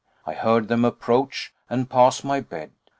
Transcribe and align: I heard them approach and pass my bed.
I 0.25 0.33
heard 0.33 0.67
them 0.67 0.83
approach 0.83 1.53
and 1.69 1.87
pass 1.87 2.23
my 2.23 2.39
bed. 2.41 2.71